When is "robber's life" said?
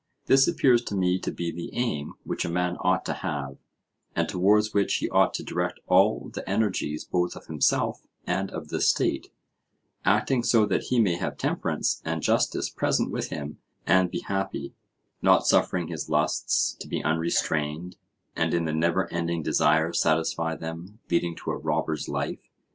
21.57-22.49